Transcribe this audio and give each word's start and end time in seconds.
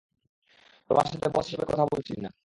তোমার 0.89 1.05
সাথে 1.05 1.27
বস 1.29 1.45
হিসেবে 1.45 1.65
কথা 1.65 1.85
বলছি 1.85 2.13
না। 2.17 2.31